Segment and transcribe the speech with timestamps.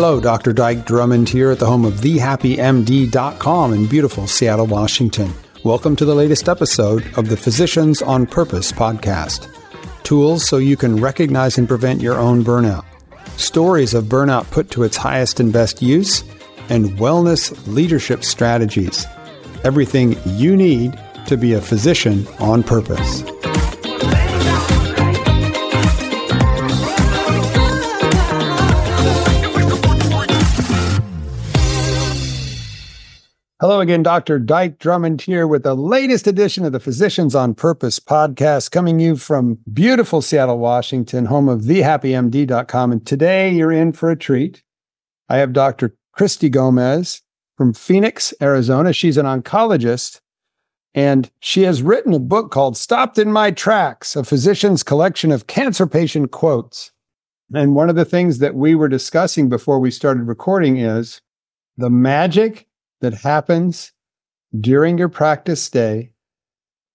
[0.00, 0.52] Hello, Dr.
[0.52, 5.34] Dike Drummond here at the home of thehappymd.com in beautiful Seattle, Washington.
[5.64, 9.52] Welcome to the latest episode of the Physicians on Purpose podcast.
[10.04, 12.84] Tools so you can recognize and prevent your own burnout.
[13.40, 16.22] Stories of burnout put to its highest and best use,
[16.68, 19.04] and wellness leadership strategies.
[19.64, 20.96] Everything you need
[21.26, 23.24] to be a physician on purpose.
[33.60, 34.38] Hello again, Dr.
[34.38, 39.16] Dike Drummond here with the latest edition of the Physicians on Purpose podcast, coming you
[39.16, 42.92] from beautiful Seattle, Washington, home of thehappymd.com.
[42.92, 44.62] And today you're in for a treat.
[45.28, 45.96] I have Dr.
[46.12, 47.20] Christy Gomez
[47.56, 48.92] from Phoenix, Arizona.
[48.92, 50.20] She's an oncologist
[50.94, 55.48] and she has written a book called Stopped in My Tracks, a physician's collection of
[55.48, 56.92] cancer patient quotes.
[57.52, 61.22] And one of the things that we were discussing before we started recording is
[61.76, 62.67] the magic
[63.00, 63.92] that happens
[64.58, 66.10] during your practice day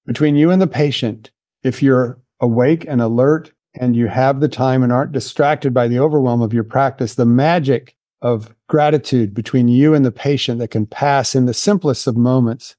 [0.06, 1.32] between you and the patient,
[1.64, 6.00] if you're awake and alert and you have the time and aren't distracted by the
[6.00, 10.86] overwhelm of your practice, the magic of gratitude between you and the patient that can
[10.86, 12.76] pass in the simplest of moments,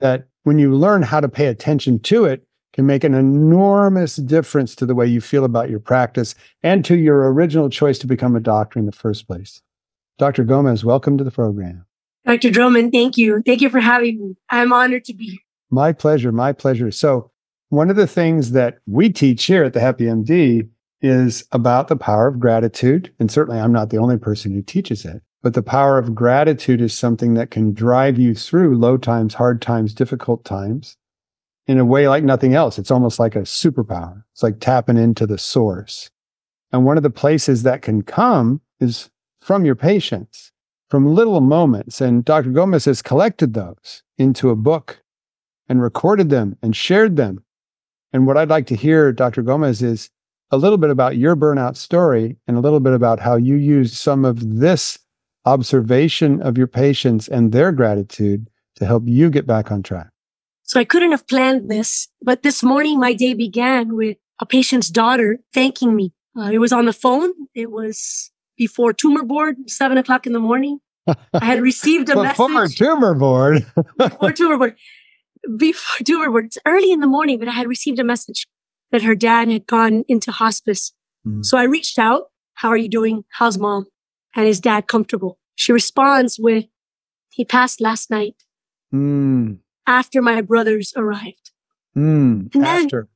[0.00, 4.74] that when you learn how to pay attention to it, can make an enormous difference
[4.74, 8.34] to the way you feel about your practice and to your original choice to become
[8.34, 9.60] a doctor in the first place.
[10.18, 10.44] Dr.
[10.44, 11.84] Gomez, welcome to the program.
[12.24, 12.50] Dr.
[12.50, 13.42] Drummond, thank you.
[13.44, 14.36] Thank you for having me.
[14.48, 15.40] I'm honored to be here.
[15.70, 16.32] My pleasure.
[16.32, 16.90] My pleasure.
[16.90, 17.30] So,
[17.70, 20.68] one of the things that we teach here at the Happy MD
[21.00, 23.12] is about the power of gratitude.
[23.18, 26.80] And certainly, I'm not the only person who teaches it, but the power of gratitude
[26.80, 30.96] is something that can drive you through low times, hard times, difficult times
[31.66, 32.78] in a way like nothing else.
[32.78, 34.22] It's almost like a superpower.
[34.32, 36.10] It's like tapping into the source.
[36.72, 40.51] And one of the places that can come is from your patients
[40.92, 42.02] from little moments.
[42.02, 42.50] And Dr.
[42.50, 45.02] Gomez has collected those into a book
[45.66, 47.42] and recorded them and shared them.
[48.12, 49.40] And what I'd like to hear, Dr.
[49.40, 50.10] Gomez, is
[50.50, 53.94] a little bit about your burnout story and a little bit about how you used
[53.94, 54.98] some of this
[55.46, 60.10] observation of your patients and their gratitude to help you get back on track.
[60.62, 64.90] So I couldn't have planned this, but this morning my day began with a patient's
[64.90, 66.12] daughter thanking me.
[66.38, 67.32] Uh, it was on the phone.
[67.54, 70.78] It was before tumor board, seven o'clock in the morning.
[71.06, 72.30] I had received a message.
[72.32, 72.78] before message.
[72.78, 73.66] tumor board.
[73.98, 74.76] before tumor board.
[75.56, 76.46] Before tumor board.
[76.46, 78.46] It's early in the morning, but I had received a message
[78.92, 80.92] that her dad had gone into hospice.
[81.26, 81.44] Mm.
[81.44, 82.24] So I reached out.
[82.54, 83.24] How are you doing?
[83.30, 83.86] How's mom?
[84.36, 85.38] And is dad comfortable?
[85.56, 86.66] She responds with,
[87.30, 88.34] he passed last night
[88.92, 89.58] mm.
[89.86, 91.50] after my brothers arrived.
[91.96, 92.54] Mm.
[92.54, 93.08] And then after.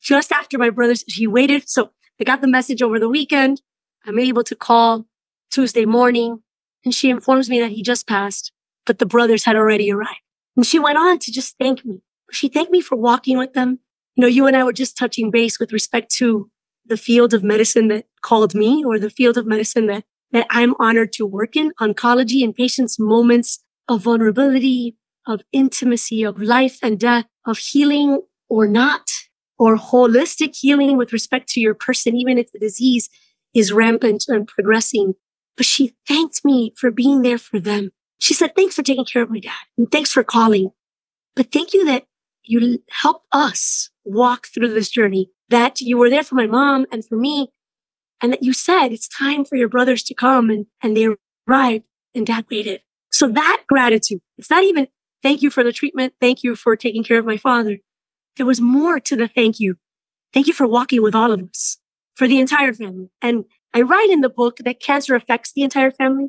[0.00, 1.68] just after my brothers, she waited.
[1.68, 1.90] So
[2.20, 3.62] I got the message over the weekend.
[4.06, 5.06] I'm able to call
[5.50, 6.42] Tuesday morning
[6.84, 8.52] and she informs me that he just passed,
[8.86, 10.20] but the brothers had already arrived.
[10.56, 12.00] And she went on to just thank me.
[12.30, 13.80] She thanked me for walking with them.
[14.16, 16.50] You know, you and I were just touching base with respect to
[16.86, 20.74] the field of medicine that called me or the field of medicine that, that I'm
[20.78, 27.00] honored to work in, oncology and patients' moments of vulnerability, of intimacy, of life and
[27.00, 29.10] death, of healing or not,
[29.58, 33.08] or holistic healing with respect to your person, even if the disease
[33.54, 35.14] is rampant and progressing.
[35.56, 37.90] But she thanked me for being there for them.
[38.18, 40.70] She said, thanks for taking care of my dad and thanks for calling.
[41.36, 42.06] But thank you that
[42.42, 47.04] you helped us walk through this journey, that you were there for my mom and
[47.04, 47.48] for me,
[48.20, 51.08] and that you said it's time for your brothers to come and, and they
[51.48, 51.84] arrived
[52.14, 52.82] and dad waited.
[53.10, 54.88] So that gratitude, it's not even
[55.22, 56.14] thank you for the treatment.
[56.20, 57.78] Thank you for taking care of my father.
[58.36, 59.76] There was more to the thank you.
[60.32, 61.78] Thank you for walking with all of us
[62.14, 63.10] for the entire family.
[63.20, 66.28] And I write in the book that cancer affects the entire family.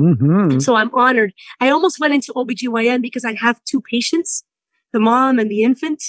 [0.00, 0.58] Mm-hmm.
[0.58, 1.34] so I'm honored.
[1.60, 4.42] I almost went into OBGYN because I have two patients,
[4.92, 6.02] the mom and the infant,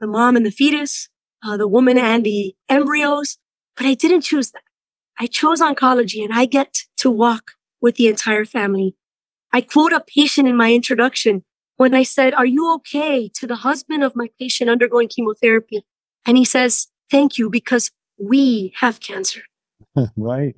[0.00, 1.08] the mom and the fetus,
[1.44, 3.38] uh, the woman and the embryos,
[3.76, 4.62] but I didn't choose that.
[5.18, 8.96] I chose oncology and I get to walk with the entire family.
[9.52, 11.44] I quote a patient in my introduction
[11.76, 15.84] when I said, are you okay to the husband of my patient undergoing chemotherapy?
[16.26, 19.42] And he says, thank you because we have cancer.
[20.16, 20.56] right.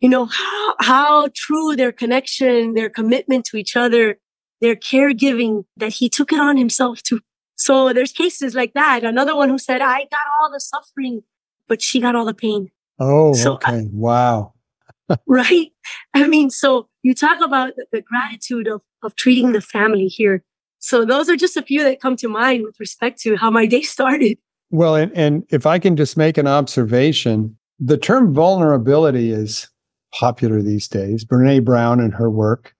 [0.00, 4.18] You know, how, how true their connection, their commitment to each other,
[4.60, 7.20] their caregiving that he took it on himself to.
[7.56, 9.02] So there's cases like that.
[9.02, 11.22] Another one who said, I got all the suffering,
[11.66, 12.70] but she got all the pain.
[13.00, 13.88] Oh, so, okay.
[13.92, 14.54] wow.
[15.26, 15.72] right.
[16.14, 20.44] I mean, so you talk about the, the gratitude of, of treating the family here.
[20.78, 23.66] So those are just a few that come to mind with respect to how my
[23.66, 24.38] day started.
[24.70, 29.68] Well, and, and if I can just make an observation, the term vulnerability is
[30.12, 32.74] popular these days, Brene Brown and her work.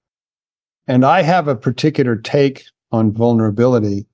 [0.86, 4.06] And I have a particular take on vulnerability,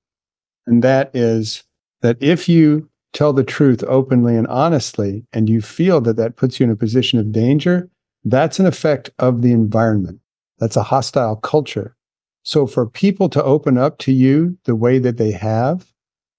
[0.67, 1.63] and that is
[2.01, 6.59] that if you tell the truth openly and honestly, and you feel that that puts
[6.59, 7.89] you in a position of danger,
[8.25, 10.19] that's an effect of the environment.
[10.59, 11.95] That's a hostile culture.
[12.43, 15.85] So for people to open up to you the way that they have,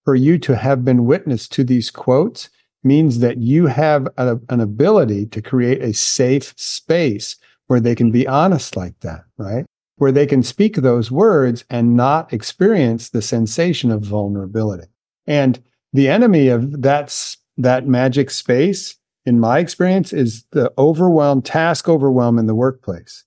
[0.06, 2.48] for you to have been witness to these quotes
[2.84, 7.36] means that you have a, an ability to create a safe space
[7.66, 9.66] where they can be honest like that, right?
[9.96, 14.86] Where they can speak those words and not experience the sensation of vulnerability.
[15.26, 15.60] And
[15.92, 22.38] the enemy of that's that magic space, in my experience, is the overwhelm, task overwhelm
[22.38, 23.24] in the workplace.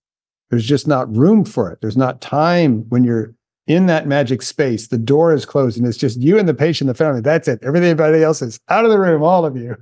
[0.49, 1.79] There's just not room for it.
[1.81, 3.35] There's not time when you're
[3.69, 4.87] in that magic space.
[4.87, 7.21] The door is closed and it's just you and the patient, the family.
[7.21, 7.59] That's it.
[7.61, 9.77] Everything, Everybody else is out of the room, all of you.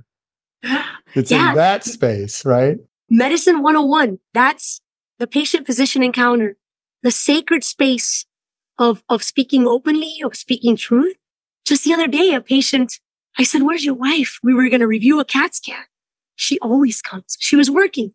[1.14, 1.48] It's yeah.
[1.48, 2.76] in that space, right?
[3.08, 4.18] Medicine 101.
[4.34, 4.82] That's
[5.18, 6.58] the patient physician encounter,
[7.02, 8.26] the sacred space
[8.78, 11.16] of, of speaking openly, of speaking truth.
[11.64, 13.00] Just the other day, a patient,
[13.38, 14.38] I said, Where's your wife?
[14.42, 15.84] We were going to review a CAT scan.
[16.36, 17.38] She always comes.
[17.40, 18.12] She was working.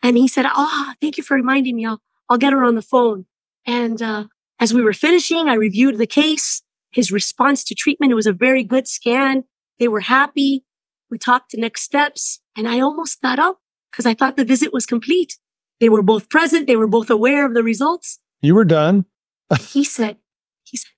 [0.00, 1.86] And he said, Oh, thank you for reminding me.
[1.86, 3.26] I'll, I'll get her on the phone.
[3.66, 4.26] And uh,
[4.62, 6.62] as we were finishing, I reviewed the case,
[6.92, 8.12] his response to treatment.
[8.12, 9.42] It was a very good scan.
[9.80, 10.64] They were happy.
[11.10, 13.58] We talked to next steps and I almost got up
[13.90, 15.36] because I thought the visit was complete.
[15.80, 16.68] They were both present.
[16.68, 18.20] They were both aware of the results.
[18.40, 19.06] You were done.
[19.60, 20.18] he said,
[20.62, 20.92] he said,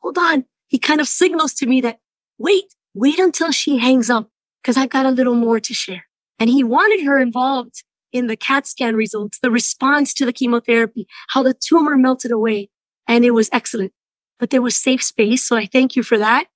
[0.00, 0.44] hold on.
[0.68, 1.98] He kind of signals to me that
[2.38, 4.28] wait, wait until she hangs up
[4.62, 6.04] because I've got a little more to share.
[6.38, 11.08] And he wanted her involved in the CAT scan results, the response to the chemotherapy,
[11.30, 12.70] how the tumor melted away
[13.10, 13.92] and it was excellent.
[14.38, 15.46] But there was safe space.
[15.46, 16.46] So I thank you for that.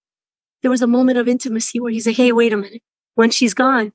[0.63, 2.81] There was a moment of intimacy where he said, Hey, wait a minute.
[3.17, 3.93] When she's gone,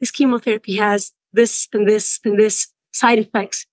[0.00, 3.66] this chemotherapy has this and this and this side effects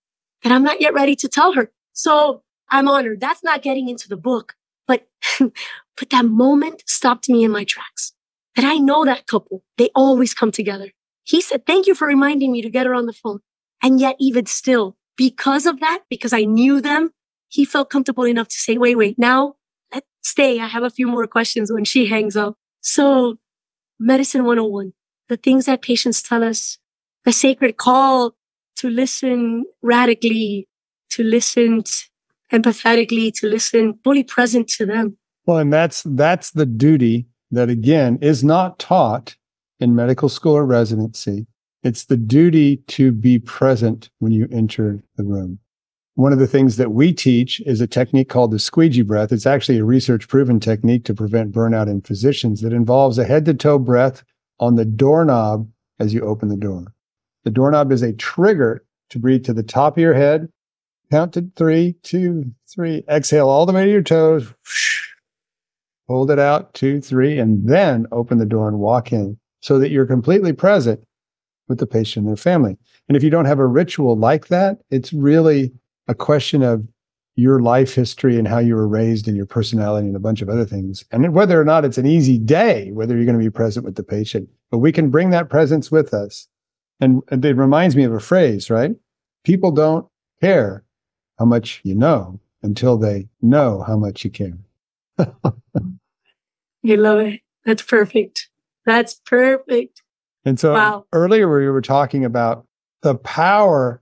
[0.43, 1.71] that I'm not yet ready to tell her.
[1.93, 3.19] So I'm honored.
[3.19, 4.53] That's not getting into the book,
[4.87, 5.07] but,
[5.39, 8.13] but that moment stopped me in my tracks.
[8.55, 9.63] That I know that couple.
[9.77, 10.91] They always come together.
[11.23, 13.39] He said, thank you for reminding me to get her on the phone.
[13.81, 17.11] And yet even still, because of that, because I knew them,
[17.49, 19.55] he felt comfortable enough to say, wait, wait, now
[19.91, 20.59] let's stay.
[20.59, 22.55] I have a few more questions when she hangs up.
[22.81, 23.37] So
[23.99, 24.93] medicine 101,
[25.27, 26.77] the things that patients tell us,
[27.25, 28.35] the sacred call
[28.77, 30.67] to listen radically,
[31.09, 31.83] to listen
[32.53, 35.17] empathetically, to listen fully present to them.
[35.45, 39.35] Well, and that's, that's the duty that again is not taught
[39.79, 41.47] in medical school or residency.
[41.83, 45.59] It's the duty to be present when you enter the room.
[46.19, 49.31] One of the things that we teach is a technique called the squeegee breath.
[49.31, 53.45] It's actually a research proven technique to prevent burnout in physicians that involves a head
[53.45, 54.21] to toe breath
[54.59, 56.93] on the doorknob as you open the door.
[57.45, 60.49] The doorknob is a trigger to breathe to the top of your head.
[61.09, 63.05] Count to three, two, three.
[63.07, 64.53] Exhale all the way to your toes.
[66.09, 69.89] Hold it out, two, three, and then open the door and walk in so that
[69.89, 71.01] you're completely present
[71.69, 72.77] with the patient and their family.
[73.07, 75.71] And if you don't have a ritual like that, it's really
[76.09, 76.85] a question of
[77.35, 80.49] your life history and how you were raised and your personality and a bunch of
[80.49, 81.05] other things.
[81.11, 83.95] And whether or not it's an easy day, whether you're going to be present with
[83.95, 86.47] the patient, but we can bring that presence with us.
[86.99, 88.91] And it reminds me of a phrase, right?
[89.45, 90.05] People don't
[90.41, 90.83] care
[91.37, 94.57] how much you know until they know how much you care.
[96.81, 97.39] you love it.
[97.65, 98.49] That's perfect.
[98.85, 100.01] That's perfect.
[100.43, 101.05] And so wow.
[101.13, 102.65] earlier we were talking about
[103.01, 104.01] the power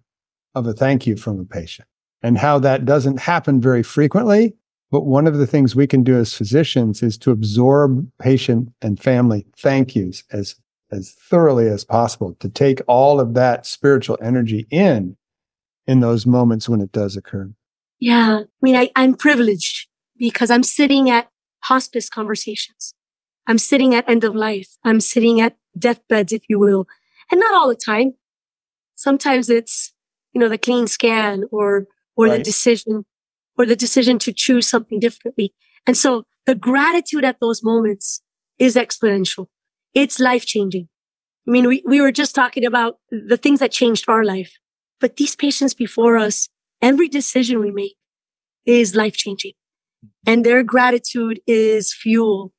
[0.55, 1.87] of a thank you from a patient
[2.23, 4.55] and how that doesn't happen very frequently.
[4.89, 8.99] But one of the things we can do as physicians is to absorb patient and
[8.99, 10.55] family thank yous as,
[10.91, 15.17] as thoroughly as possible, to take all of that spiritual energy in,
[15.85, 17.51] in those moments when it does occur.
[17.99, 18.41] Yeah.
[18.41, 21.29] I mean, I, I'm privileged because I'm sitting at
[21.63, 22.93] hospice conversations.
[23.45, 24.77] I'm sitting at end of life.
[24.83, 26.87] I'm sitting at deathbeds, if you will.
[27.31, 28.13] And not all the time.
[28.95, 29.93] Sometimes it's,
[30.33, 32.37] you know, the clean scan or or right.
[32.37, 33.05] the decision
[33.57, 35.53] or the decision to choose something differently.
[35.85, 38.21] And so the gratitude at those moments
[38.59, 39.47] is exponential.
[39.93, 40.89] It's life changing.
[41.47, 44.51] I mean, we, we were just talking about the things that changed our life,
[44.99, 46.49] but these patients before us,
[46.81, 47.95] every decision we make
[48.65, 49.53] is life changing
[50.25, 52.53] and their gratitude is fuel,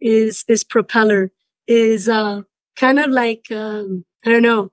[0.00, 1.32] is, is propeller,
[1.66, 2.42] is, uh,
[2.76, 4.70] kind of like, um, I don't know,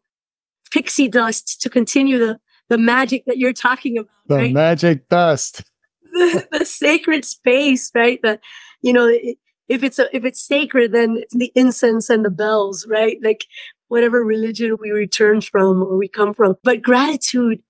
[0.71, 2.39] pixie dust to continue the,
[2.69, 4.09] the magic that you're talking about.
[4.27, 4.53] The right?
[4.53, 5.63] magic dust.
[6.13, 8.19] the, the, sacred space, right?
[8.21, 8.39] The,
[8.81, 12.29] you know, it, if it's a, if it's sacred, then it's the incense and the
[12.29, 13.17] bells, right?
[13.23, 13.45] Like
[13.87, 16.55] whatever religion we return from or we come from.
[16.63, 17.61] But gratitude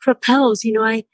[0.00, 1.04] propels, you know, I,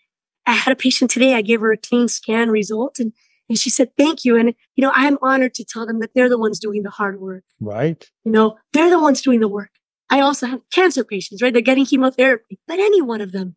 [0.47, 1.35] I had a patient today.
[1.35, 3.13] I gave her a clean scan result and,
[3.49, 4.37] and she said, thank you.
[4.37, 7.21] And, you know, I'm honored to tell them that they're the ones doing the hard
[7.21, 7.45] work.
[7.61, 8.09] Right.
[8.25, 9.71] You know, they're the ones doing the work.
[10.15, 11.53] I also have cancer patients, right?
[11.53, 13.57] They're getting chemotherapy, but any one of them,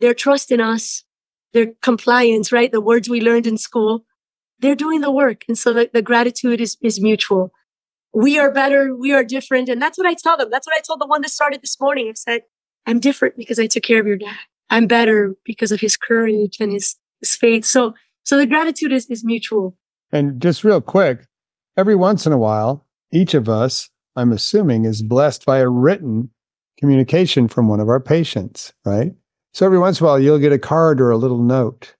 [0.00, 1.04] their trust in us,
[1.52, 2.72] their compliance, right?
[2.72, 4.04] The words we learned in school,
[4.58, 5.44] they're doing the work.
[5.46, 7.52] And so the, the gratitude is, is mutual.
[8.12, 8.96] We are better.
[8.96, 9.68] We are different.
[9.68, 10.48] And that's what I tell them.
[10.50, 12.08] That's what I told the one that started this morning.
[12.08, 12.42] I said,
[12.84, 14.34] I'm different because I took care of your dad.
[14.70, 17.64] I'm better because of his courage and his, his faith.
[17.64, 17.94] So,
[18.24, 19.76] so the gratitude is, is mutual.
[20.10, 21.28] And just real quick,
[21.76, 26.30] every once in a while, each of us, I'm assuming, is blessed by a written
[26.78, 29.12] communication from one of our patients, right?
[29.54, 31.94] So every once in a while, you'll get a card or a little note.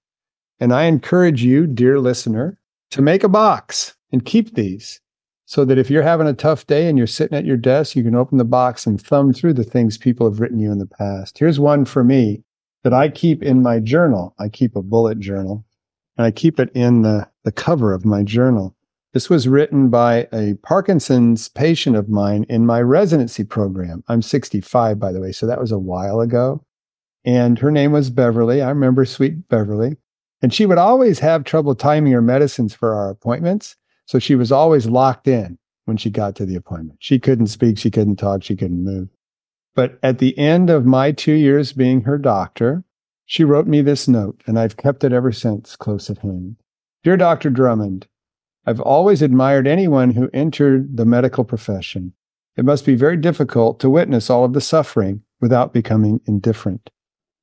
[0.60, 2.58] And I encourage you, dear listener,
[2.90, 5.00] to make a box and keep these
[5.46, 8.02] so that if you're having a tough day and you're sitting at your desk, you
[8.02, 10.86] can open the box and thumb through the things people have written you in the
[10.86, 11.38] past.
[11.38, 12.42] Here's one for me
[12.84, 14.34] that I keep in my journal.
[14.38, 15.64] I keep a bullet journal
[16.16, 18.74] and I keep it in the, the cover of my journal.
[19.12, 24.02] This was written by a Parkinson's patient of mine in my residency program.
[24.08, 26.64] I'm 65, by the way, so that was a while ago.
[27.24, 28.62] And her name was Beverly.
[28.62, 29.96] I remember sweet Beverly.
[30.40, 33.76] And she would always have trouble timing her medicines for our appointments.
[34.06, 36.98] So she was always locked in when she got to the appointment.
[37.00, 39.08] She couldn't speak, she couldn't talk, she couldn't move.
[39.74, 42.82] But at the end of my two years being her doctor,
[43.26, 46.56] she wrote me this note, and I've kept it ever since close at hand.
[47.04, 47.50] Dear Dr.
[47.50, 48.06] Drummond,
[48.64, 52.12] I've always admired anyone who entered the medical profession.
[52.56, 56.90] It must be very difficult to witness all of the suffering without becoming indifferent.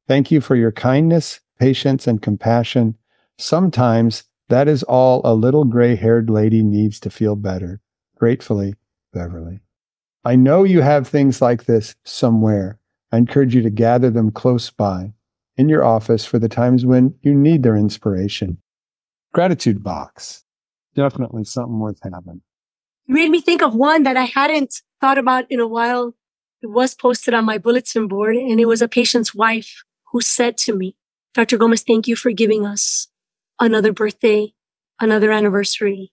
[0.08, 2.96] Thank you for your kindness, patience, and compassion.
[3.38, 7.82] Sometimes that is all a little gray haired lady needs to feel better.
[8.16, 8.76] Gratefully,
[9.14, 9.60] Beverly.
[10.24, 12.80] I know you have things like this somewhere.
[13.12, 15.14] I encourage you to gather them close by
[15.58, 18.58] in your office for the times when you need their inspiration.
[19.34, 20.44] Gratitude box.
[21.00, 22.42] Definitely something worth having.
[23.06, 26.14] You made me think of one that I hadn't thought about in a while.
[26.62, 30.58] It was posted on my bulletin board and it was a patient's wife who said
[30.58, 30.98] to me,
[31.34, 31.58] Dr.
[31.58, 33.08] Gomez, thank you for giving us
[33.62, 34.54] another birthday,
[35.00, 36.12] another anniversary.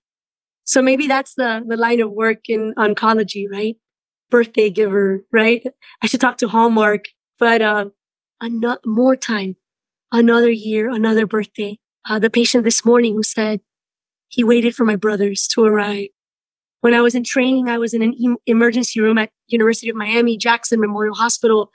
[0.62, 3.76] So maybe that's the, the line of work in oncology, right?
[4.30, 5.66] Birthday giver, right?
[6.00, 7.06] I should talk to Hallmark,
[7.40, 7.86] but, uh,
[8.40, 9.56] another, more time,
[10.12, 11.80] another year, another birthday.
[12.08, 13.60] Uh, the patient this morning who said
[14.28, 16.08] he waited for my brothers to arrive.
[16.80, 19.96] When I was in training, I was in an e- emergency room at University of
[19.96, 21.70] Miami, Jackson Memorial Hospital,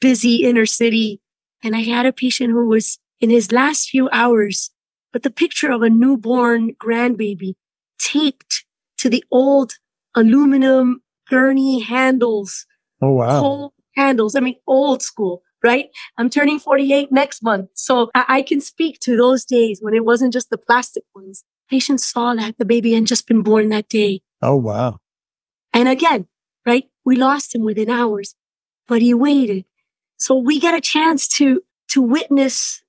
[0.00, 1.20] busy inner city.
[1.62, 4.70] And I had a patient who was in his last few hours
[5.14, 7.54] but the picture of a newborn grandbaby
[8.00, 8.64] taped
[8.98, 9.74] to the old
[10.16, 12.66] aluminum gurney handles.
[13.00, 13.72] Oh, wow.
[13.96, 14.34] Handles.
[14.34, 15.86] I mean, old school, right?
[16.18, 17.70] I'm turning 48 next month.
[17.74, 21.44] So I, I can speak to those days when it wasn't just the plastic ones.
[21.70, 24.22] Patients saw that the baby had just been born that day.
[24.42, 24.98] Oh, wow.
[25.72, 26.26] And again,
[26.66, 26.84] right?
[27.04, 28.34] We lost him within hours,
[28.86, 29.64] but he waited.
[30.18, 32.82] So we get a chance to, to witness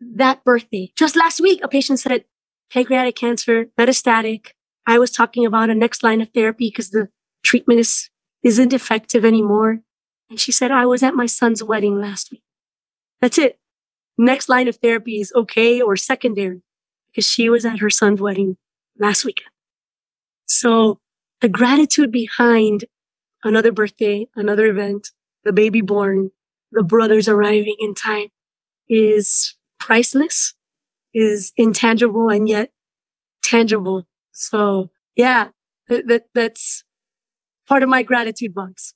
[0.00, 0.92] that birthday.
[0.96, 2.24] Just last week, a patient said
[2.72, 4.48] pancreatic cancer, metastatic.
[4.86, 7.08] I was talking about a next line of therapy because the
[7.44, 8.10] treatment is,
[8.42, 9.80] isn't effective anymore.
[10.30, 12.42] And she said, I was at my son's wedding last week.
[13.20, 13.58] That's it.
[14.16, 16.62] Next line of therapy is okay or secondary
[17.12, 18.56] because she was at her son's wedding
[18.98, 19.50] last weekend.
[20.46, 21.00] So
[21.40, 22.84] the gratitude behind
[23.44, 25.08] another birthday, another event,
[25.44, 26.30] the baby born,
[26.70, 28.28] the brothers arriving in time
[28.88, 30.54] is priceless,
[31.14, 32.70] is intangible and yet
[33.42, 34.06] tangible.
[34.32, 35.48] So yeah,
[35.88, 36.84] that, that, that's
[37.66, 38.94] part of my gratitude box.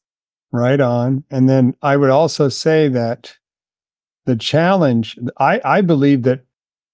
[0.53, 1.25] Right on.
[1.31, 3.37] And then I would also say that
[4.25, 6.41] the challenge, I, I believe that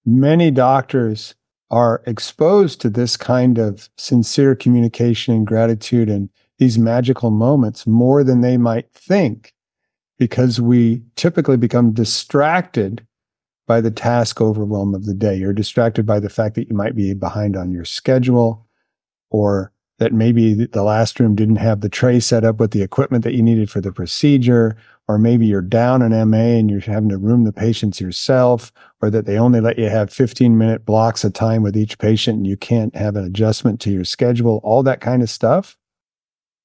[0.05, 1.35] many doctors
[1.71, 6.29] are exposed to this kind of sincere communication and gratitude and
[6.59, 9.55] these magical moments more than they might think
[10.19, 13.05] because we typically become distracted
[13.67, 15.35] by the task overwhelm of the day.
[15.35, 18.67] You're distracted by the fact that you might be behind on your schedule
[19.31, 23.25] or that maybe the last room didn't have the tray set up with the equipment
[23.25, 24.77] that you needed for the procedure,
[25.09, 29.11] or maybe you're down an MA and you're having to room the patients yourself, or
[29.11, 32.47] that they only let you have 15 minute blocks of time with each patient and
[32.47, 35.77] you can't have an adjustment to your schedule, all that kind of stuff.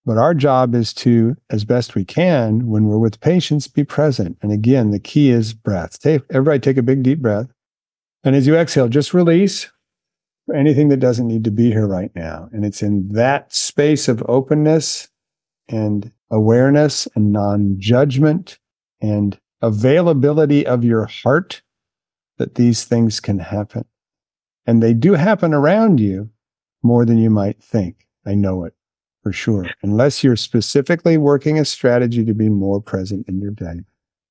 [0.06, 4.38] But our job is to, as best we can, when we're with patients, be present.
[4.42, 6.00] And again, the key is breath.
[6.00, 7.48] Take, everybody take a big deep breath.
[8.24, 9.70] And as you exhale, just release
[10.56, 12.48] anything that doesn't need to be here right now.
[12.54, 15.10] And it's in that space of openness
[15.70, 18.60] and awareness and non judgment
[19.02, 21.62] and availability of your heart
[22.38, 23.86] that these things can happen.
[24.66, 26.30] And they do happen around you
[26.84, 28.06] more than you might think.
[28.26, 28.74] I know it
[29.24, 33.82] for sure, unless you're specifically working a strategy to be more present in your day.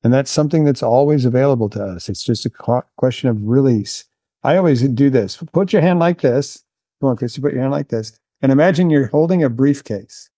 [0.05, 2.09] And that's something that's always available to us.
[2.09, 4.05] It's just a question of release.
[4.45, 5.37] I always do this.
[5.53, 6.63] Put your hand like this.
[7.01, 8.19] Come on, Christy, put your hand like this.
[8.43, 10.31] And imagine you're holding a briefcase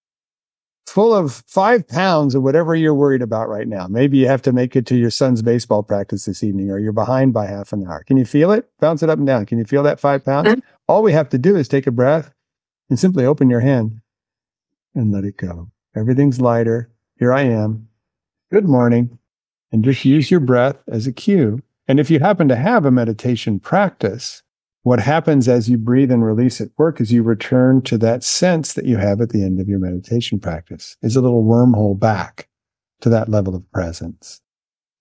[0.91, 3.87] full of five pounds of whatever you're worried about right now.
[3.89, 6.93] Maybe you have to make it to your son's baseball practice this evening, or you're
[6.93, 8.05] behind by half an hour.
[8.05, 8.69] Can you feel it?
[8.81, 9.47] Bounce it up and down.
[9.47, 10.49] Can you feel that five pounds?
[10.49, 10.61] Mm-hmm.
[10.87, 12.33] All we have to do is take a breath
[12.91, 14.01] and simply open your hand
[14.95, 15.71] and let it go.
[15.97, 16.91] Everything's lighter.
[17.19, 17.89] Here I am.
[18.51, 19.19] Good morning.
[19.73, 21.63] And just use your breath as a cue.
[21.87, 24.43] And if you happen to have a meditation practice,
[24.89, 28.73] what happens as you breathe and release at work is you return to that sense
[28.73, 30.97] that you have at the end of your meditation practice.
[31.03, 32.49] Is a little wormhole back
[33.03, 34.41] to that level of presence.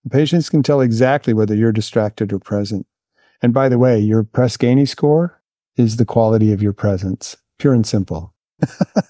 [0.03, 2.86] The patients can tell exactly whether you're distracted or present.
[3.41, 5.41] And by the way, your Press Ganey score
[5.77, 8.34] is the quality of your presence, pure and simple.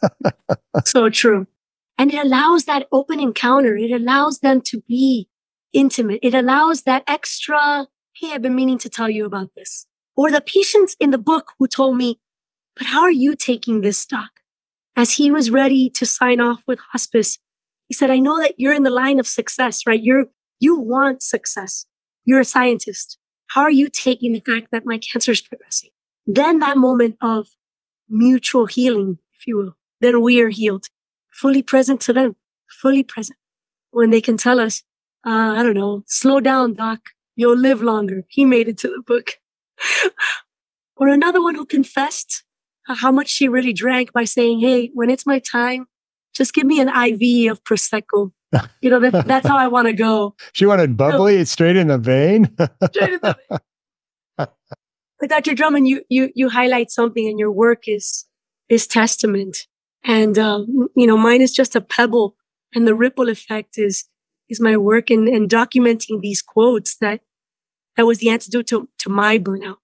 [0.86, 1.48] so true.
[1.98, 3.76] And it allows that open encounter.
[3.76, 5.28] It allows them to be
[5.74, 6.20] intimate.
[6.22, 9.88] It allows that extra, hey, I've been meaning to tell you about this.
[10.18, 12.20] Or the patients in the book who told me,
[12.76, 14.32] but how are you taking this stock?
[14.96, 17.38] As he was ready to sign off with hospice,
[17.88, 20.02] he said, I know that you're in the line of success, right?
[20.02, 20.26] You're,
[20.60, 21.86] you want success.
[22.26, 23.20] You're a scientist.
[23.48, 25.92] How are you taking the fact that my cancer is progressing?
[26.26, 27.48] Then that moment of
[28.10, 30.88] mutual healing, if you will, then we are healed,
[31.30, 32.36] fully present to them,
[32.68, 33.38] fully present.
[33.92, 34.84] When they can tell us,
[35.26, 37.00] uh, I don't know, slow down, doc.
[37.36, 38.26] You'll live longer.
[38.28, 39.34] He made it to the book.
[40.96, 42.44] Or another one who confessed
[42.88, 45.88] how much she really drank by saying, Hey, when it's my time,
[46.34, 48.32] just give me an IV of Prosecco.
[48.82, 50.36] You know, that, that's how I want to go.
[50.54, 52.46] She wanted bubbly so, straight in the vein.
[52.92, 53.60] straight in the vein.
[55.20, 55.56] But Dr.
[55.56, 58.26] Drummond, you, you, you highlight something and your work is,
[58.70, 59.58] is testament.
[60.04, 62.36] And, um, you know, mine is just a pebble
[62.74, 64.06] and the ripple effect is,
[64.48, 67.22] is my work in, in documenting these quotes that
[67.98, 69.78] that was the antidote to, to my burnout.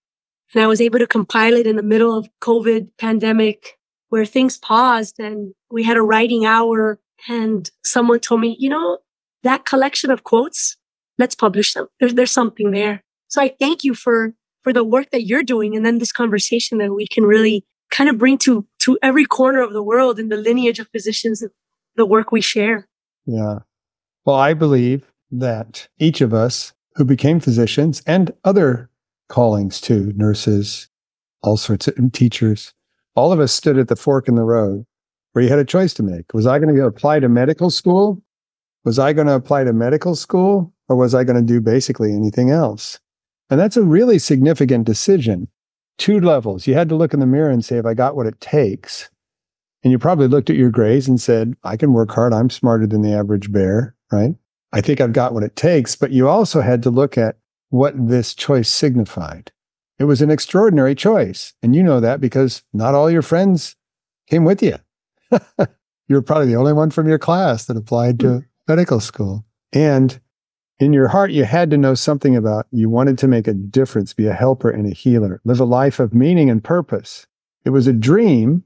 [0.54, 3.78] And I was able to compile it in the middle of COVID pandemic
[4.10, 9.00] where things paused and we had a writing hour and someone told me, you know,
[9.42, 10.78] that collection of quotes,
[11.18, 11.88] let's publish them.
[12.00, 13.04] There's, there's something there.
[13.30, 16.78] So I thank you for, for the work that you're doing and then this conversation
[16.78, 20.30] that we can really kind of bring to, to every corner of the world in
[20.30, 21.44] the lineage of physicians,
[21.96, 22.88] the work we share.
[23.26, 23.60] Yeah.
[24.26, 28.90] Well, I believe that each of us who became physicians and other
[29.30, 30.88] callings too, nurses,
[31.42, 32.74] all sorts of teachers.
[33.16, 34.86] All of us stood at the fork in the road
[35.34, 36.34] where you had a choice to make.
[36.34, 38.22] Was I going to apply to medical school?
[38.86, 42.14] Was I going to apply to medical school or was I going to do basically
[42.14, 43.00] anything else?
[43.50, 45.48] And that's a really significant decision.
[45.98, 46.66] Two levels.
[46.66, 49.10] You had to look in the mirror and say, if I got what it takes,
[49.84, 52.34] and you probably looked at your grades and said, I can work hard.
[52.34, 54.34] I'm smarter than the average bear, right?
[54.74, 55.96] I think I've got what it takes.
[55.96, 57.38] But you also had to look at
[57.70, 59.52] what this choice signified.
[60.00, 61.54] It was an extraordinary choice.
[61.62, 63.76] And you know that because not all your friends
[64.28, 64.76] came with you.
[65.32, 68.46] you were probably the only one from your class that applied to mm.
[68.68, 69.46] medical school.
[69.72, 70.20] And
[70.80, 74.14] in your heart, you had to know something about you wanted to make a difference,
[74.14, 77.28] be a helper and a healer, live a life of meaning and purpose.
[77.64, 78.64] It was a dream,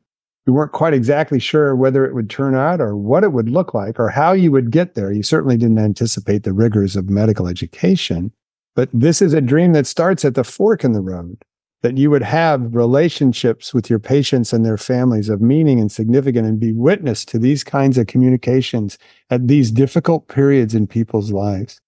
[0.47, 3.73] we weren't quite exactly sure whether it would turn out or what it would look
[3.73, 5.11] like or how you would get there.
[5.11, 8.31] You certainly didn't anticipate the rigors of medical education.
[8.73, 11.43] But this is a dream that starts at the fork in the road
[11.81, 16.47] that you would have relationships with your patients and their families of meaning and significant
[16.47, 18.97] and be witness to these kinds of communications
[19.29, 21.79] at these difficult periods in people's lives.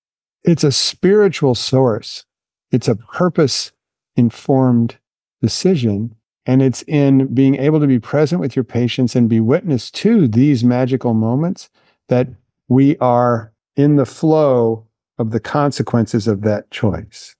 [0.43, 2.25] It's a spiritual source.
[2.71, 3.71] It's a purpose
[4.15, 4.97] informed
[5.41, 6.13] decision
[6.45, 10.27] and it's in being able to be present with your patients and be witness to
[10.27, 11.69] these magical moments
[12.07, 12.27] that
[12.67, 14.85] we are in the flow
[15.17, 17.35] of the consequences of that choice.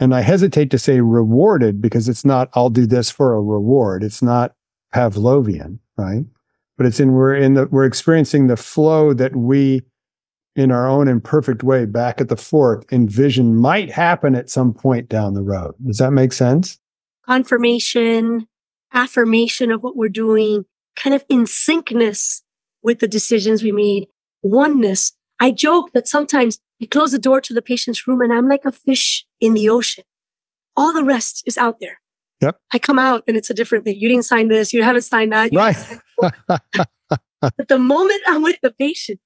[0.00, 4.04] And I hesitate to say rewarded because it's not, I'll do this for a reward.
[4.04, 4.54] It's not
[4.94, 6.24] Pavlovian, right?
[6.76, 9.82] But it's in, we're in the, we're experiencing the flow that we,
[10.54, 15.08] in our own imperfect way, back at the fork, envision might happen at some point
[15.08, 15.74] down the road.
[15.84, 16.78] Does that make sense?
[17.28, 18.46] Confirmation,
[18.92, 20.64] affirmation of what we're doing,
[20.96, 22.42] kind of in syncness
[22.82, 24.08] with the decisions we made,
[24.42, 25.12] oneness.
[25.40, 28.64] I joke that sometimes we close the door to the patient's room and I'm like
[28.64, 30.04] a fish in the ocean.
[30.76, 32.00] All the rest is out there.
[32.40, 32.56] Yep.
[32.72, 33.96] I come out and it's a different thing.
[33.98, 34.72] You didn't sign this.
[34.72, 35.50] You haven't signed that.
[35.52, 35.76] right.
[37.40, 39.20] but the moment I'm with the patient,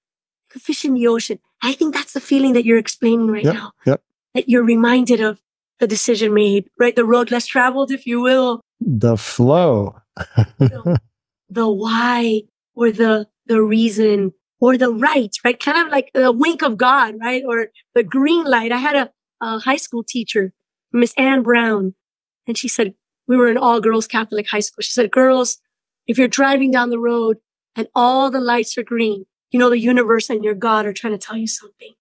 [0.50, 3.44] like a fish in the ocean, I think that's the feeling that you're explaining right
[3.44, 3.72] Yep, now.
[3.86, 4.02] yep.
[4.34, 5.40] That you're reminded of
[5.82, 6.94] the decision made, right?
[6.94, 9.96] The road less traveled, if you will, The flow.
[10.58, 12.42] the why
[12.76, 15.58] or the the reason or the right, right?
[15.58, 17.42] Kind of like the wink of God, right?
[17.44, 17.66] Or
[17.96, 18.70] the green light.
[18.70, 20.52] I had a, a high school teacher,
[20.92, 21.94] Miss Ann Brown,
[22.46, 22.94] and she said,
[23.26, 24.82] we were in all girls Catholic high school.
[24.82, 25.58] She said, girls,
[26.06, 27.38] if you're driving down the road
[27.74, 31.18] and all the lights are green, you know, the universe and your God are trying
[31.18, 31.94] to tell you something.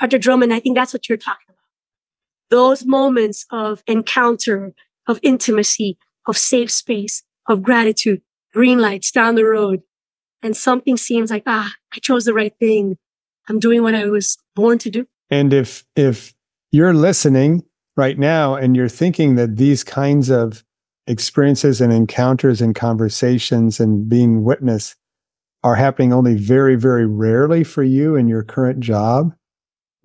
[0.00, 0.16] Dr.
[0.18, 1.55] Drummond, I think that's what you're talking about.
[2.50, 4.72] Those moments of encounter,
[5.06, 9.82] of intimacy, of safe space, of gratitude, green lights down the road.
[10.42, 12.98] And something seems like, ah, I chose the right thing.
[13.48, 15.06] I'm doing what I was born to do.
[15.30, 16.34] And if if
[16.72, 17.64] you're listening
[17.96, 20.62] right now and you're thinking that these kinds of
[21.06, 24.96] experiences and encounters and conversations and being witness
[25.62, 29.34] are happening only very, very rarely for you in your current job,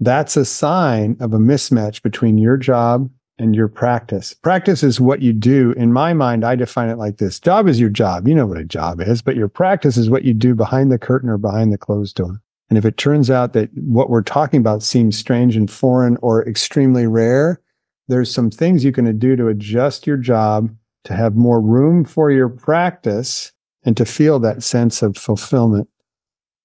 [0.02, 4.34] that's a sign of a mismatch between your job and your practice.
[4.34, 5.74] Practice is what you do.
[5.74, 8.28] In my mind, I define it like this job is your job.
[8.28, 10.98] You know what a job is, but your practice is what you do behind the
[10.98, 12.42] curtain or behind the closed door.
[12.70, 16.48] And if it turns out that what we're talking about seems strange and foreign or
[16.48, 17.62] extremely rare,
[18.08, 22.32] there's some things you can do to adjust your job to have more room for
[22.32, 23.52] your practice
[23.84, 25.90] and to feel that sense of fulfillment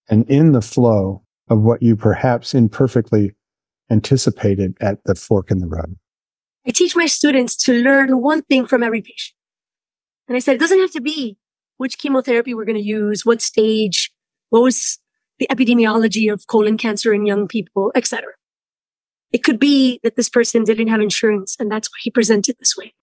[0.09, 3.33] and in the flow of what you perhaps imperfectly
[3.91, 5.97] anticipated at the fork in the road.
[6.67, 9.37] I teach my students to learn one thing from every patient.
[10.27, 11.39] And I said, it doesn't have to be
[11.77, 14.11] which chemotherapy we're going to use, what stage,
[14.51, 14.99] what was
[15.39, 18.33] the epidemiology of colon cancer in young people, etc.
[19.33, 22.77] It could be that this person didn't have insurance and that's why he presented this
[22.77, 22.95] way,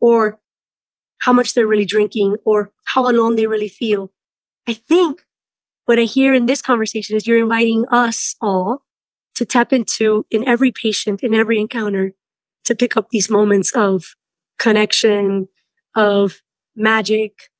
[0.00, 0.38] or
[1.18, 4.12] how much they're really drinking, or how alone they really feel.
[4.66, 5.24] I think
[5.86, 8.82] what I hear in this conversation is you're inviting us all
[9.36, 12.12] to tap into in every patient, in every encounter,
[12.64, 14.14] to pick up these moments of
[14.58, 15.48] connection,
[15.94, 16.42] of
[16.74, 17.50] magic,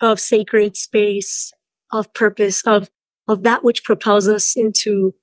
[0.00, 1.52] of sacred space,
[1.92, 2.90] of purpose, of,
[3.28, 5.14] of that which propels us into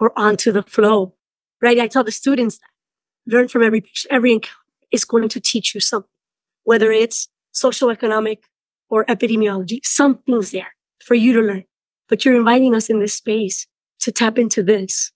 [0.00, 1.14] or onto the flow.
[1.60, 1.78] Right?
[1.78, 2.58] I tell the students
[3.26, 4.56] learn from every patient, every encounter
[4.90, 6.08] is going to teach you something,
[6.64, 8.44] whether it's social economic
[8.88, 10.74] or epidemiology, something's there
[11.04, 11.64] for you to learn.
[12.12, 13.66] But you're inviting us in this space
[14.00, 15.12] to tap into this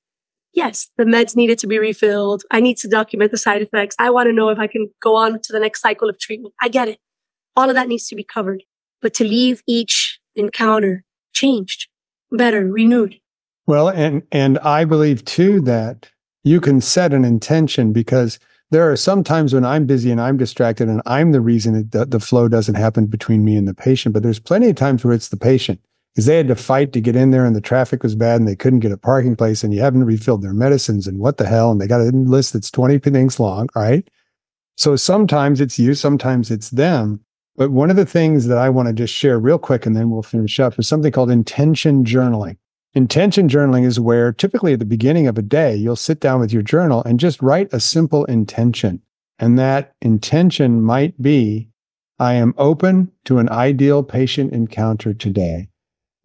[0.56, 2.42] yes, the meds needed to be refilled.
[2.50, 3.94] I need to document the side effects.
[3.98, 6.54] I want to know if I can go on to the next cycle of treatment.
[6.60, 6.98] I get it.
[7.54, 8.62] All of that needs to be covered.
[9.02, 11.04] But to leave each encounter
[11.34, 11.88] changed,
[12.32, 13.16] better, renewed.
[13.66, 16.10] Well, and and I believe too that
[16.44, 18.38] you can set an intention because
[18.70, 22.10] there are some times when I'm busy and I'm distracted and I'm the reason that
[22.10, 24.14] the flow doesn't happen between me and the patient.
[24.14, 25.80] But there's plenty of times where it's the patient
[26.16, 28.48] because they had to fight to get in there and the traffic was bad and
[28.48, 31.46] they couldn't get a parking place and you haven't refilled their medicines and what the
[31.46, 34.08] hell and they got a list that's 20 things long right?
[34.78, 37.20] So sometimes it's you sometimes it's them.
[37.56, 40.08] But one of the things that i want to just share real quick and then
[40.08, 42.56] we'll finish up is something called intention journaling.
[42.94, 46.50] Intention journaling is where typically at the beginning of a day you'll sit down with
[46.50, 49.02] your journal and just write a simple intention.
[49.38, 51.68] And that intention might be
[52.18, 55.68] i am open to an ideal patient encounter today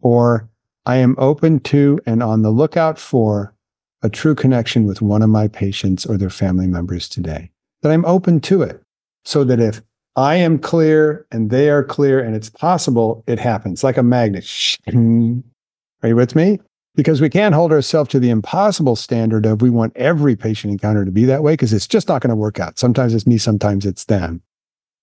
[0.02, 0.48] or
[0.84, 3.54] I am open to and on the lookout for
[4.02, 7.50] a true connection with one of my patients or their family members today.
[7.82, 8.82] That I'm open to it
[9.24, 9.80] so that if
[10.16, 14.44] I am clear and they are clear and it's possible, it happens like a magnet.
[14.88, 16.60] Are you with me?
[16.94, 21.04] Because we can't hold ourselves to the impossible standard of we want every patient encounter
[21.04, 22.78] to be that way because it's just not going to work out.
[22.78, 24.42] Sometimes it's me, sometimes it's them.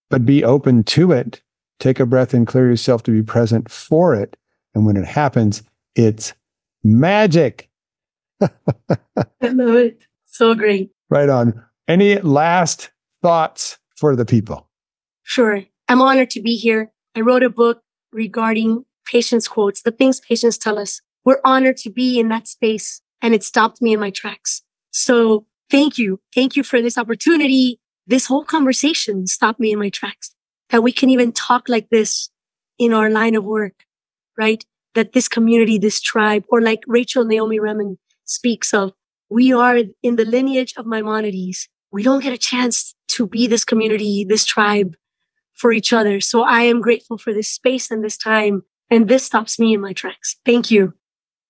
[0.09, 1.41] But be open to it.
[1.79, 4.37] Take a breath and clear yourself to be present for it
[4.75, 5.63] and when it happens,
[5.95, 6.33] it's
[6.83, 7.69] magic.
[8.41, 8.47] I
[9.41, 10.03] love it.
[10.25, 10.91] So great.
[11.09, 11.63] Right on.
[11.87, 14.69] Any last thoughts for the people?
[15.23, 15.63] Sure.
[15.87, 16.91] I'm honored to be here.
[17.15, 21.01] I wrote a book regarding patients' quotes, the things patients tell us.
[21.25, 24.61] We're honored to be in that space and it stopped me in my tracks.
[24.91, 26.19] So thank you.
[26.33, 27.79] Thank you for this opportunity.
[28.07, 30.33] This whole conversation stopped me in my tracks
[30.69, 32.29] that we can even talk like this
[32.77, 33.85] in our line of work
[34.39, 34.63] right?
[34.95, 38.93] That this community, this tribe, or like Rachel Naomi Remen speaks of,
[39.29, 41.67] we are in the lineage of Maimonides.
[41.91, 44.95] We don't get a chance to be this community, this tribe
[45.53, 46.21] for each other.
[46.21, 48.63] So I am grateful for this space and this time.
[48.89, 50.37] And this stops me in my tracks.
[50.45, 50.93] Thank you.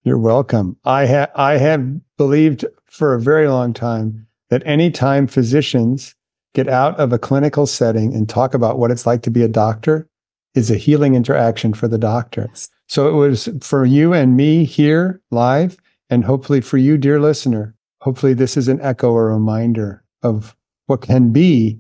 [0.04, 0.78] You're welcome.
[0.84, 6.15] I have I have believed for a very long time that anytime physicians
[6.54, 9.47] get out of a clinical setting and talk about what it's like to be a
[9.47, 10.10] doctor
[10.56, 12.49] is a healing interaction for the doctor.
[12.89, 15.78] So it was for you and me here live,
[16.10, 17.75] and hopefully for you, dear listener.
[18.02, 20.56] Hopefully, this is an echo or reminder of
[20.88, 21.80] what can be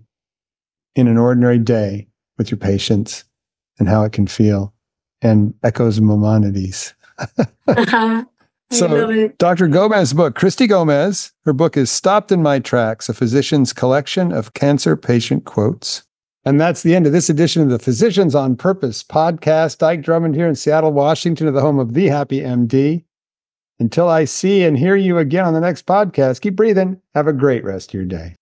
[0.95, 3.23] in an ordinary day with your patients
[3.79, 4.73] and how it can feel,
[5.21, 6.93] and echoes of Maimonides.
[7.67, 8.25] I
[8.71, 9.67] So- Dr.
[9.67, 14.53] Gomez's book, Christy Gomez, her book is Stopped in My Tracks, a physician's collection of
[14.53, 16.03] cancer patient quotes.
[16.45, 19.79] And that's the end of this edition of the Physicians on Purpose podcast.
[19.79, 23.03] Dike Drummond here in Seattle, Washington, the home of The Happy MD.
[23.79, 27.01] Until I see and hear you again on the next podcast, keep breathing.
[27.15, 28.35] Have a great rest of your day.